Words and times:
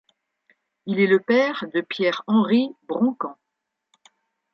Il 0.87 0.99
est 0.99 1.05
le 1.05 1.19
père 1.19 1.63
de 1.75 1.81
Pierre-Henry 1.81 2.71
Broncan. 2.87 3.37